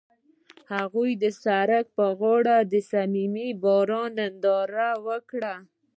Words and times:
هغوی 0.73 1.11
د 1.23 1.25
سړک 1.43 1.85
پر 1.97 2.09
غاړه 2.19 2.57
د 2.71 2.73
صمیمي 2.91 3.49
باران 3.63 4.09
ننداره 4.19 4.89
وکړه. 5.07 5.55